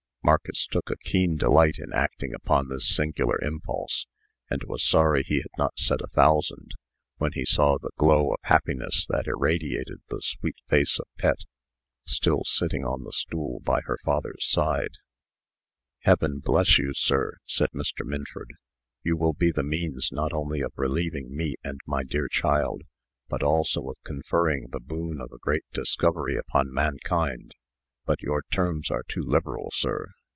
Marcus 0.23 0.67
took 0.67 0.91
a 0.91 0.97
keen 0.97 1.35
delight 1.35 1.77
in 1.79 1.91
acting 1.93 2.31
upon 2.31 2.67
this 2.69 2.87
singular 2.87 3.41
impulse, 3.43 4.05
and 4.51 4.61
was 4.65 4.83
sorry 4.83 5.23
he 5.23 5.37
had 5.37 5.49
not 5.57 5.79
said 5.79 5.99
a 5.99 6.07
"thousand," 6.09 6.73
when 7.17 7.31
he 7.33 7.43
saw 7.43 7.79
the 7.79 7.89
glow 7.97 8.31
of 8.33 8.37
happiness 8.43 9.05
that 9.09 9.25
irradiated 9.25 9.97
the 10.09 10.21
sweet 10.21 10.55
face 10.69 10.99
of 10.99 11.07
Pet, 11.17 11.39
still 12.05 12.43
sitting 12.45 12.85
on 12.85 13.03
the 13.03 13.11
stool 13.11 13.61
by 13.61 13.81
her 13.81 13.97
father's 14.05 14.45
side. 14.47 14.91
[Illustration: 16.05 16.05
THE 16.05 16.09
BOY 16.11 16.11
BOG] 16.11 16.19
"Heaven 16.21 16.39
bless 16.45 16.77
you, 16.77 16.93
sir!" 16.93 17.37
said 17.47 17.71
Mr. 17.71 18.05
Minford. 18.05 18.53
"You 19.03 19.17
will 19.17 19.33
be 19.33 19.51
the 19.51 19.63
means 19.63 20.11
not 20.11 20.33
only 20.33 20.61
of 20.61 20.71
relieving 20.75 21.35
me 21.35 21.55
and 21.63 21.79
my 21.87 22.03
dear 22.03 22.27
child, 22.29 22.83
but 23.27 23.41
also 23.41 23.89
of 23.89 23.97
conferring 24.05 24.67
the 24.71 24.79
boon 24.79 25.19
of 25.19 25.31
a 25.33 25.39
great 25.39 25.63
discovery 25.73 26.37
upon 26.37 26.71
mankind. 26.71 27.55
But 28.03 28.23
your 28.23 28.41
terms 28.51 28.89
are 28.89 29.03
too 29.07 29.21
liberal, 29.21 29.69
sir. 29.73 30.07